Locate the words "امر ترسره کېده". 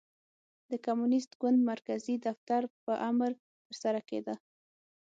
3.09-4.35